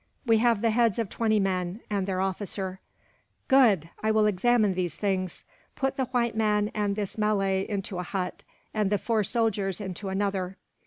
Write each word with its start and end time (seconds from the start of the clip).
We 0.25 0.39
have 0.39 0.61
the 0.63 0.71
heads 0.71 0.97
of 0.97 1.09
twenty 1.09 1.39
men, 1.39 1.81
and 1.87 2.07
their 2.07 2.21
officer." 2.21 2.79
"Good! 3.47 3.91
I 4.01 4.09
will 4.09 4.25
examine 4.25 4.73
these 4.73 4.95
things. 4.95 5.43
Put 5.75 5.95
the 5.95 6.05
white 6.05 6.35
man 6.35 6.71
and 6.73 6.95
this 6.95 7.19
Malay 7.19 7.67
into 7.69 7.99
a 7.99 8.09
hut, 8.09 8.43
and 8.73 8.89
the 8.89 8.97
four 8.97 9.23
soldiers 9.23 9.79
into 9.79 10.09
another. 10.09 10.57